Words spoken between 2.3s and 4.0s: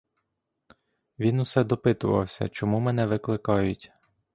чому мене викликають.